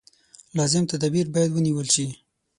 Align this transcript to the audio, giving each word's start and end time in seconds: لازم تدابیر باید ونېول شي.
لازم 0.57 0.83
تدابیر 0.91 1.25
باید 1.33 1.51
ونېول 1.53 1.87
شي. 1.95 2.05